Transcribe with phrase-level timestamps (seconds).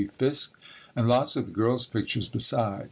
[0.17, 0.57] Fisk
[0.95, 2.79] and lots of the girls' pictures besides.